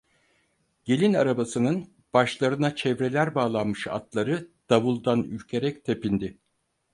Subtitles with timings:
[0.85, 6.37] Gelin arabasının, başlarına çevreler bağlanmış atları davuldan ürkerek tepindi.